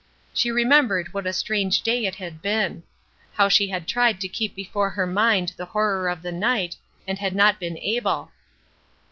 [0.33, 2.81] She remembered what a strange day it had been.
[3.35, 6.75] How she had tried to keep before her mind the horror of the night,
[7.07, 8.31] and had not been able.